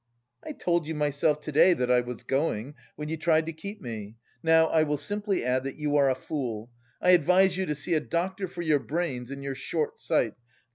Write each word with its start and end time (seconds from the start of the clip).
"I 0.43 0.53
told 0.53 0.87
you 0.87 0.95
myself 0.95 1.41
to 1.41 1.51
day 1.51 1.75
that 1.75 1.91
I 1.91 2.01
was 2.01 2.23
going, 2.23 2.73
when 2.95 3.07
you 3.07 3.17
tried 3.17 3.45
to 3.45 3.53
keep 3.53 3.79
me; 3.83 4.15
now 4.41 4.65
I 4.65 4.81
will 4.81 4.97
simply 4.97 5.45
add 5.45 5.63
that 5.65 5.75
you 5.77 5.95
are 5.95 6.09
a 6.09 6.15
fool. 6.15 6.71
I 6.99 7.11
advise 7.11 7.55
you 7.55 7.67
to 7.67 7.75
see 7.75 7.93
a 7.93 7.99
doctor 7.99 8.47
for 8.47 8.63
your 8.63 8.79
brains 8.79 9.29
and 9.29 9.43
your 9.43 9.53
short 9.53 9.99
sight. 9.99 10.33